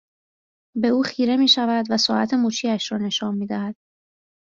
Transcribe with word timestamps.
به 0.75 0.87
او 0.87 1.03
خیره 1.03 1.37
میشود 1.37 1.85
و 1.89 1.97
ساعت 1.97 2.33
مچیاش 2.33 2.91
را 2.91 2.97
نشان 2.97 3.35
میدهد 3.35 3.75